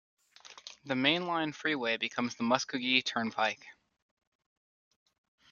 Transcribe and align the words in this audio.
The 0.83 0.95
mainline 0.95 1.53
freeway 1.53 1.97
becomes 1.97 2.33
the 2.33 2.43
Muskogee 2.43 3.05
Turnpike. 3.05 3.67